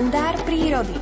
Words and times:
kalendár 0.00 0.32
prírody. 0.48 0.96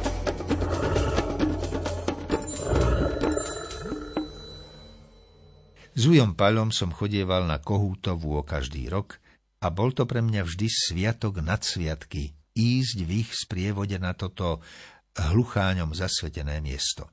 S 5.94 6.02
Ujom 6.02 6.34
Palom 6.34 6.75
som 6.75 6.91
chodieval 6.91 7.46
na 7.46 7.62
Kohútovú 7.62 8.34
o 8.34 8.43
každý 8.43 8.91
rok 8.91 9.23
a 9.62 9.71
bol 9.71 9.95
to 9.95 10.03
pre 10.03 10.19
mňa 10.19 10.43
vždy 10.43 10.66
sviatok 10.66 11.46
nad 11.46 11.62
sviatky 11.62 12.34
ísť 12.59 12.98
v 13.07 13.11
ich 13.23 13.30
sprievode 13.39 13.95
na 14.03 14.19
toto 14.19 14.66
hlucháňom 15.15 15.95
zasvetené 15.95 16.59
miesto. 16.59 17.07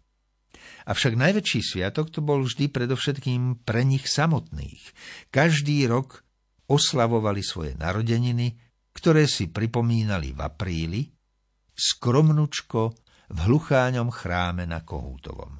Avšak 0.89 1.13
najväčší 1.13 1.61
sviatok 1.61 2.09
to 2.09 2.25
bol 2.25 2.41
vždy 2.49 2.65
predovšetkým 2.65 3.61
pre 3.61 3.85
nich 3.85 4.09
samotných. 4.09 4.81
Každý 5.29 5.85
rok 5.85 6.25
oslavovali 6.65 7.45
svoje 7.45 7.77
narodeniny, 7.77 8.57
ktoré 8.89 9.29
si 9.29 9.53
pripomínali 9.53 10.33
v 10.33 10.41
apríli, 10.41 11.14
skromnučko 11.75 12.95
v 13.35 13.37
hlucháňom 13.51 14.09
chráme 14.09 14.63
na 14.63 14.81
Kohútovom. 14.81 15.59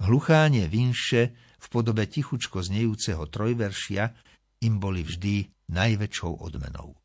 Hluchánie 0.00 0.66
vinše 0.72 1.36
v 1.58 1.66
podobe 1.68 2.08
tichučko 2.08 2.64
znejúceho 2.64 3.28
trojveršia 3.28 4.14
im 4.64 4.80
boli 4.80 5.04
vždy 5.04 5.68
najväčšou 5.68 6.32
odmenou. 6.40 6.96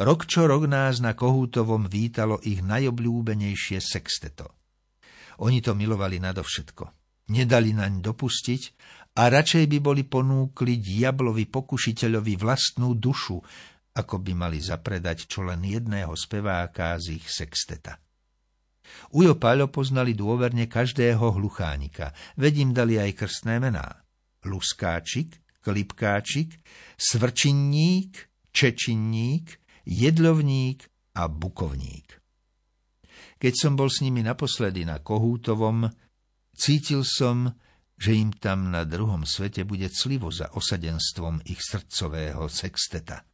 Rok 0.00 0.24
čo 0.24 0.48
rok 0.48 0.64
nás 0.64 1.04
na 1.04 1.12
Kohútovom 1.12 1.84
vítalo 1.84 2.40
ich 2.40 2.64
najobľúbenejšie 2.64 3.78
sexteto. 3.82 4.56
Oni 5.44 5.60
to 5.60 5.76
milovali 5.76 6.16
nadovšetko. 6.16 6.84
Nedali 7.36 7.74
naň 7.76 8.00
dopustiť 8.00 8.62
a 9.20 9.28
radšej 9.28 9.64
by 9.66 9.78
boli 9.82 10.06
ponúkli 10.06 10.78
diablovi 10.78 11.44
pokušiteľovi 11.50 12.38
vlastnú 12.38 12.96
dušu, 12.96 13.36
ako 13.96 14.20
by 14.20 14.32
mali 14.36 14.60
zapredať 14.60 15.24
čo 15.24 15.40
len 15.48 15.64
jedného 15.64 16.12
speváka 16.12 16.92
z 17.00 17.16
ich 17.16 17.26
sexteta. 17.32 17.96
Ujo 19.16 19.34
Páľo 19.34 19.72
poznali 19.72 20.14
dôverne 20.14 20.70
každého 20.70 21.34
hluchánika, 21.34 22.14
veď 22.38 22.52
im 22.62 22.70
dali 22.70 23.00
aj 23.00 23.18
krstné 23.18 23.58
mená. 23.58 24.06
Luskáčik, 24.46 25.42
Klipkáčik, 25.58 26.62
Svrčinník, 26.94 28.30
Čečinník, 28.54 29.58
Jedlovník 29.82 30.86
a 31.18 31.26
Bukovník. 31.26 32.22
Keď 33.36 33.52
som 33.52 33.74
bol 33.74 33.90
s 33.90 34.00
nimi 34.00 34.22
naposledy 34.22 34.86
na 34.86 35.02
Kohútovom, 35.02 35.90
cítil 36.54 37.02
som, 37.02 37.52
že 37.96 38.16
im 38.16 38.32
tam 38.32 38.70
na 38.70 38.86
druhom 38.86 39.26
svete 39.26 39.66
bude 39.66 39.88
clivo 39.92 40.30
za 40.30 40.52
osadenstvom 40.52 41.44
ich 41.48 41.60
srdcového 41.60 42.48
sexteta. 42.48 43.24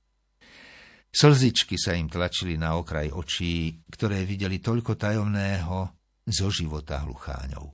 Slzičky 1.12 1.76
sa 1.76 1.92
im 1.92 2.08
tlačili 2.08 2.56
na 2.56 2.80
okraj 2.80 3.12
očí, 3.12 3.84
ktoré 3.92 4.24
videli 4.24 4.64
toľko 4.64 4.96
tajomného 4.96 5.92
zo 6.24 6.48
života 6.48 7.04
hlucháňov. 7.04 7.68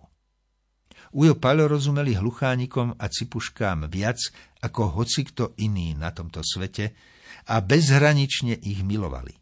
Ujo 1.14 1.34
Palo 1.38 1.70
rozumeli 1.70 2.18
hluchánikom 2.18 2.98
a 2.98 3.06
cipuškám 3.06 3.88
viac 3.88 4.18
ako 4.60 5.00
hocikto 5.00 5.54
iný 5.62 5.94
na 5.94 6.10
tomto 6.10 6.42
svete 6.42 6.92
a 7.48 7.62
bezhranične 7.62 8.58
ich 8.58 8.82
milovali. 8.84 9.32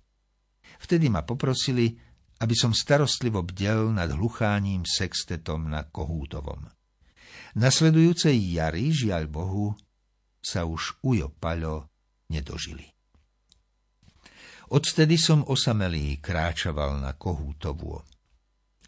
Vtedy 0.77 1.09
ma 1.09 1.25
poprosili, 1.25 1.97
aby 2.37 2.55
som 2.55 2.77
starostlivo 2.77 3.43
bdel 3.43 3.97
nad 3.97 4.13
hlucháním 4.13 4.85
sextetom 4.85 5.73
na 5.73 5.89
Kohútovom. 5.89 6.69
Nasledujúcej 7.57 8.37
jary, 8.37 8.93
žiaľ 8.93 9.25
Bohu, 9.27 9.73
sa 10.45 10.69
už 10.69 11.01
Ujo 11.01 11.33
Palo 11.33 11.89
nedožili. 12.29 12.96
Odtedy 14.67 15.15
som 15.15 15.47
osamelý 15.47 16.19
kráčaval 16.19 16.99
na 16.99 17.15
Kohútovu. 17.15 18.03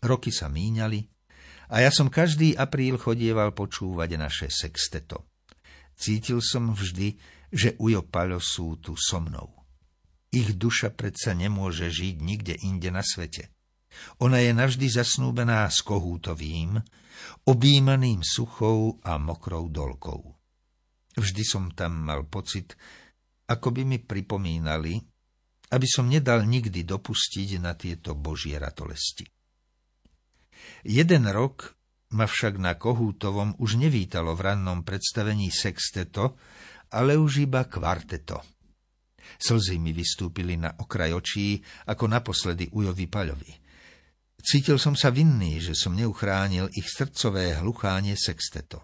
Roky 0.03 0.35
sa 0.35 0.51
míňali 0.51 1.07
a 1.71 1.87
ja 1.87 1.91
som 1.95 2.11
každý 2.11 2.59
apríl 2.59 2.99
chodieval 2.99 3.55
počúvať 3.55 4.19
naše 4.19 4.49
sexteto. 4.51 5.31
Cítil 5.95 6.43
som 6.43 6.75
vždy, 6.75 7.15
že 7.55 7.79
Ujo 7.79 8.03
Palo 8.07 8.43
sú 8.43 8.83
tu 8.83 8.99
so 8.99 9.23
mnou. 9.23 9.55
Ich 10.35 10.59
duša 10.59 10.93
predsa 10.93 11.33
nemôže 11.33 11.87
žiť 11.89 12.17
nikde 12.21 12.55
inde 12.59 12.91
na 12.91 13.07
svete. 13.07 13.55
Ona 14.19 14.43
je 14.43 14.53
navždy 14.53 14.87
zasnúbená 14.91 15.67
s 15.71 15.83
kohútovým, 15.87 16.79
objímaným 17.47 18.21
suchou 18.27 18.99
a 19.07 19.17
mokrou 19.17 19.71
dolkou. 19.71 20.35
Vždy 21.19 21.43
som 21.47 21.71
tam 21.71 22.07
mal 22.07 22.27
pocit, 22.27 22.79
ako 23.51 23.75
by 23.75 23.83
mi 23.83 23.99
pripomínali, 23.99 25.03
aby 25.69 25.87
som 25.89 26.09
nedal 26.09 26.45
nikdy 26.49 26.85
dopustiť 26.85 27.61
na 27.61 27.77
tieto 27.77 28.17
božie 28.17 28.57
ratolesti. 28.57 29.29
Jeden 30.85 31.29
rok 31.29 31.77
ma 32.17 32.25
však 32.25 32.57
na 32.57 32.81
Kohútovom 32.81 33.57
už 33.61 33.77
nevítalo 33.77 34.33
v 34.33 34.53
rannom 34.53 34.81
predstavení 34.81 35.53
sexteto, 35.53 36.41
ale 36.97 37.21
už 37.21 37.45
iba 37.45 37.69
kvarteto. 37.69 38.41
Slzy 39.37 39.77
mi 39.77 39.93
vystúpili 39.93 40.57
na 40.57 40.73
okraj 40.73 41.13
očí, 41.13 41.61
ako 41.85 42.05
naposledy 42.09 42.73
Ujovi 42.73 43.07
Paľovi. 43.07 43.53
Cítil 44.41 44.81
som 44.81 44.97
sa 44.97 45.13
vinný, 45.13 45.61
že 45.61 45.77
som 45.77 45.93
neuchránil 45.93 46.73
ich 46.73 46.89
srdcové 46.89 47.61
hluchánie 47.61 48.17
sexteto. 48.17 48.81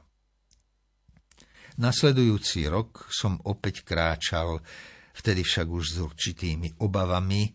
Nasledujúci 1.80 2.68
rok 2.68 3.08
som 3.08 3.40
opäť 3.48 3.82
kráčal 3.82 4.60
vtedy 5.14 5.46
však 5.46 5.66
už 5.70 5.84
s 5.94 5.96
určitými 6.02 6.82
obavami, 6.82 7.54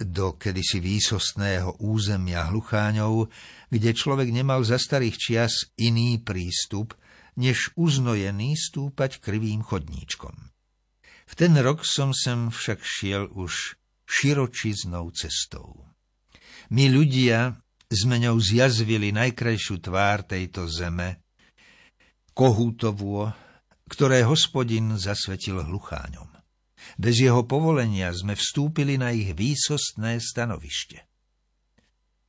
do 0.00 0.32
kedysi 0.32 0.80
výsostného 0.80 1.76
územia 1.84 2.48
hlucháňov, 2.48 3.28
kde 3.68 3.90
človek 3.92 4.32
nemal 4.32 4.64
za 4.64 4.80
starých 4.80 5.16
čias 5.20 5.68
iný 5.76 6.16
prístup, 6.24 6.96
než 7.36 7.76
uznojený 7.76 8.56
stúpať 8.56 9.20
krivým 9.20 9.60
chodníčkom. 9.60 10.32
V 11.30 11.34
ten 11.36 11.52
rok 11.60 11.84
som 11.86 12.16
sem 12.16 12.48
však 12.48 12.80
šiel 12.80 13.28
už 13.30 13.76
širočiznou 14.08 15.12
cestou. 15.14 15.86
My 16.74 16.90
ľudia 16.90 17.60
sme 17.86 18.18
ňou 18.18 18.38
zjazvili 18.40 19.14
najkrajšiu 19.14 19.76
tvár 19.78 20.26
tejto 20.26 20.66
zeme, 20.66 21.22
kohútovú, 22.34 23.30
ktoré 23.90 24.22
hospodin 24.26 24.94
zasvetil 24.98 25.62
hlucháňom. 25.66 26.29
Bez 26.96 27.20
jeho 27.20 27.44
povolenia 27.44 28.10
sme 28.10 28.34
vstúpili 28.34 28.96
na 28.96 29.12
ich 29.14 29.36
výsostné 29.36 30.18
stanovište. 30.18 31.06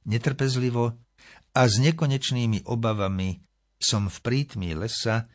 Netrpezlivo 0.06 0.98
a 1.54 1.62
s 1.66 1.78
nekonečnými 1.80 2.66
obavami 2.66 3.42
som 3.82 4.10
v 4.10 4.18
prítmi 4.22 4.78
lesa 4.78 5.30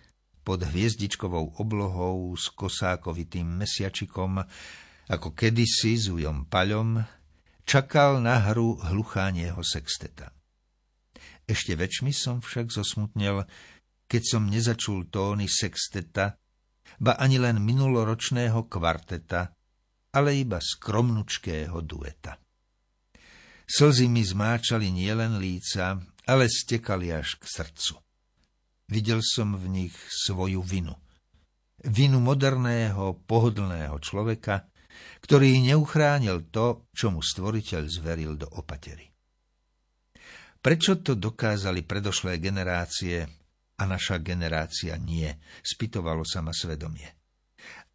pod 0.47 0.63
hviezdičkovou 0.63 1.59
oblohou 1.59 2.31
s 2.39 2.55
kosákovitým 2.55 3.47
mesiačikom, 3.59 4.39
ako 5.11 5.29
kedysi 5.35 5.99
s 5.99 6.07
ujom 6.07 6.47
paľom, 6.47 7.03
čakal 7.67 8.23
na 8.23 8.39
hru 8.47 8.79
hluchánieho 8.79 9.59
sexteta. 9.67 10.31
Ešte 11.47 11.75
väčšmi 11.75 12.15
som 12.15 12.39
však 12.39 12.71
zosmutnel, 12.71 13.47
keď 14.07 14.23
som 14.23 14.47
nezačul 14.47 15.11
tóny 15.11 15.51
sexteta, 15.51 16.39
ba 16.99 17.19
ani 17.21 17.37
len 17.37 17.61
minuloročného 17.61 18.67
kvarteta, 18.67 19.53
ale 20.17 20.41
iba 20.41 20.57
skromnučkého 20.63 21.77
dueta. 21.85 22.41
Slzy 23.67 24.07
mi 24.07 24.23
zmáčali 24.23 24.95
nielen 24.95 25.43
líca, 25.43 25.99
ale 26.31 26.47
stekali 26.47 27.11
až 27.11 27.37
k 27.37 27.45
srdcu. 27.45 27.95
Videl 28.87 29.19
som 29.21 29.59
v 29.59 29.67
nich 29.67 29.97
svoju 30.07 30.63
vinu. 30.63 30.95
Vinu 31.83 32.23
moderného, 32.23 33.19
pohodlného 33.27 33.99
človeka, 33.99 34.71
ktorý 35.21 35.59
neuchránil 35.61 36.49
to, 36.55 36.87
čo 36.95 37.11
mu 37.11 37.21
stvoriteľ 37.21 37.83
zveril 37.91 38.39
do 38.39 38.47
opatery. 38.57 39.11
Prečo 40.63 40.99
to 40.99 41.15
dokázali 41.15 41.87
predošlé 41.87 42.43
generácie 42.43 43.46
a 43.77 43.83
naša 43.85 44.25
generácia 44.25 44.97
nie, 44.97 45.29
spytovalo 45.61 46.25
sa 46.25 46.41
ma 46.41 46.53
svedomie. 46.53 47.07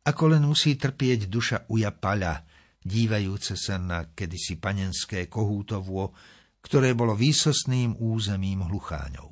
Ako 0.01 0.33
len 0.33 0.45
musí 0.45 0.78
trpieť 0.78 1.30
duša 1.30 1.57
uja 1.69 1.94
paľa, 1.94 2.45
dívajúce 2.81 3.54
sa 3.54 3.78
na 3.78 4.10
kedysi 4.10 4.57
panenské 4.57 5.30
kohútovo, 5.30 6.13
ktoré 6.62 6.94
bolo 6.94 7.13
výsostným 7.18 7.98
územím 7.98 8.66
hlucháňov. 8.66 9.30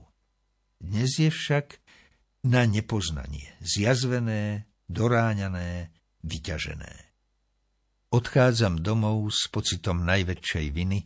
Dnes 0.81 1.17
je 1.17 1.29
však 1.29 1.81
na 2.49 2.65
nepoznanie, 2.65 3.53
zjazvené, 3.61 4.69
doráňané, 4.85 5.93
vyťažené. 6.25 6.93
Odchádzam 8.09 8.81
domov 8.81 9.29
s 9.29 9.45
pocitom 9.53 10.01
najväčšej 10.01 10.67
viny, 10.73 10.99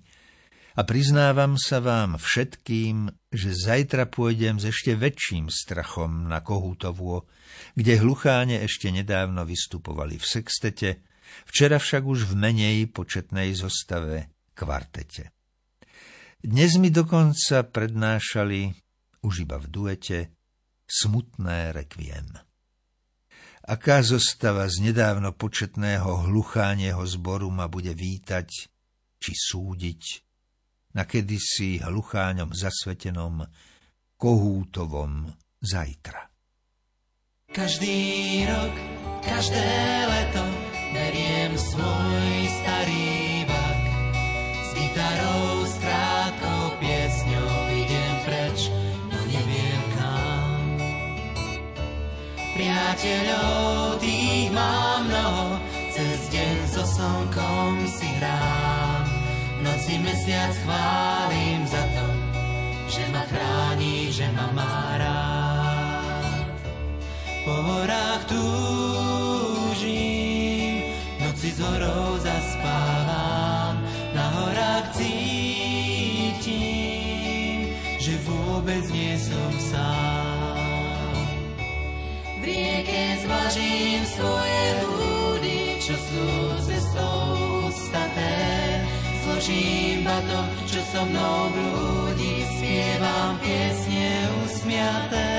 a 0.73 0.81
priznávam 0.89 1.53
sa 1.53 1.77
vám 1.77 2.17
všetkým, 2.17 3.22
že 3.33 3.49
zajtra 3.49 4.05
pôjdem 4.05 4.61
s 4.61 4.69
ešte 4.69 4.93
väčším 4.93 5.49
strachom 5.49 6.29
na 6.29 6.45
Kohútovo, 6.45 7.25
kde 7.73 7.97
hlucháne 7.97 8.61
ešte 8.61 8.93
nedávno 8.93 9.41
vystupovali 9.41 10.21
v 10.21 10.25
sextete, 10.25 11.01
včera 11.49 11.81
však 11.81 12.05
už 12.05 12.29
v 12.29 12.33
menej 12.37 12.77
početnej 12.93 13.57
zostave 13.57 14.29
kvartete. 14.53 15.33
Dnes 16.45 16.77
mi 16.77 16.93
dokonca 16.93 17.65
prednášali, 17.65 18.69
už 19.25 19.49
iba 19.49 19.57
v 19.57 19.67
duete, 19.71 20.19
smutné 20.85 21.73
rekviem. 21.73 22.37
Aká 23.63 24.03
zostava 24.03 24.67
z 24.67 24.91
nedávno 24.91 25.31
početného 25.33 26.27
hluchánieho 26.27 27.01
zboru 27.07 27.47
ma 27.47 27.71
bude 27.71 27.95
vítať 27.95 28.47
či 29.23 29.31
súdiť 29.31 30.01
na 30.93 31.03
kedysi 31.09 31.81
hlucháňom 31.81 32.53
zasvetenom 32.53 33.49
kohútovom 34.17 35.33
zajtra. 35.59 36.29
Každý 37.53 37.97
rok, 38.49 38.73
každé 39.21 39.69
leto 40.09 40.45
beriem 40.93 41.53
svoj 41.53 42.33
starý 42.61 43.45
vak 43.45 43.83
s 44.63 44.69
gitarou, 44.73 45.65
strátkou, 45.69 46.63
piesňou 46.81 47.53
idem 47.77 48.15
preč, 48.25 48.59
no 49.09 49.19
neviem 49.29 49.83
kam. 49.97 50.61
Priateľov 52.53 54.01
tých 54.01 54.49
mám 54.49 55.09
mnoho, 55.09 55.45
cez 55.93 56.19
deň 56.33 56.57
so 56.73 56.85
slnkom 56.85 57.73
si 57.85 58.09
hrám. 58.17 58.82
Noci 59.83 59.99
mesiac 59.99 60.55
chválim 60.63 61.67
za 61.67 61.83
to, 61.91 62.07
že 62.87 63.03
ma 63.11 63.19
chráni, 63.27 64.07
že 64.15 64.31
ma 64.31 64.47
má 64.55 64.95
rád. 64.95 66.55
Po 67.43 67.51
horách 67.51 68.23
túžim, 68.31 69.83
noci 71.19 71.51
z 71.51 71.59
horou 71.59 72.15
zaspávam, 72.15 73.83
na 74.15 74.25
horách 74.39 74.95
cítim, 74.95 76.47
že 77.99 78.15
vôbec 78.23 78.87
nie 78.87 79.19
som 79.19 79.51
sám. 79.67 81.27
V 82.39 82.41
rieke 82.47 83.19
zvažím 83.19 84.07
svoje 84.07 84.63
húdy, 84.79 85.75
čo 85.83 85.99
staté, 85.99 86.72
zložím 89.43 90.07
batom, 90.07 90.47
čo 90.63 90.79
so 90.87 91.03
mnou 91.03 91.51
blúdi, 91.51 92.47
spievam 92.55 93.35
piesne 93.43 94.31
usmiaté. 94.47 95.31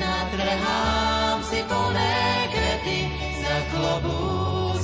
Natrhám 0.00 1.44
si 1.44 1.60
plné 1.68 2.16
kvety, 2.48 3.00
za 3.44 3.56
klobu 3.76 4.20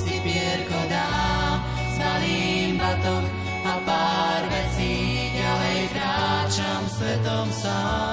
si 0.05 0.21
pierko 0.21 0.79
dám, 0.85 1.65
zvalím 1.97 2.77
batom 2.77 3.23
a 3.65 3.73
pár 3.81 4.41
vecí, 4.53 5.33
ďalej 5.33 5.79
kráčam 5.97 6.81
svetom 6.93 7.47
sám. 7.57 8.12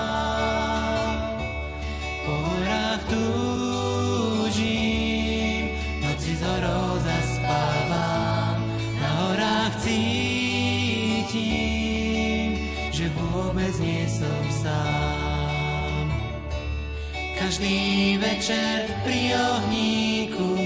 Každý 17.60 18.16
večer 18.16 18.88
pri 19.04 19.36
ohníku 19.36 20.64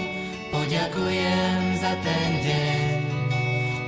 poďakujem 0.55 1.75
za 1.83 1.91
ten 2.07 2.31
deň, 2.39 2.99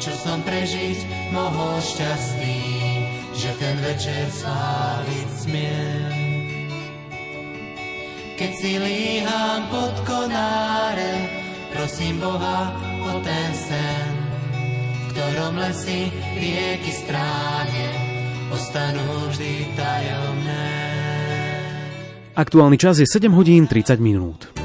čo 0.02 0.10
som 0.10 0.42
prežiť 0.42 1.30
mohol 1.30 1.78
šťastný, 1.78 2.66
že 3.30 3.54
ten 3.62 3.78
večer 3.78 4.26
sláviť 4.26 5.28
smiem. 5.38 6.14
Keď 8.34 8.52
si 8.58 8.74
líham 8.74 9.70
pod 9.70 9.94
konáre, 10.02 11.30
prosím 11.78 12.18
Boha 12.18 12.74
o 13.06 13.22
ten 13.22 13.50
sen, 13.54 14.10
v 14.82 15.02
ktorom 15.14 15.54
lesy 15.62 16.10
rieky 16.34 16.90
stráne, 16.90 17.86
ostanú 18.50 19.30
vždy 19.30 19.62
tajomné. 19.78 20.95
Aktuálny 22.36 22.76
čas 22.76 23.00
je 23.00 23.08
7 23.08 23.32
hodín 23.32 23.64
30 23.64 23.96
minút. 23.96 24.55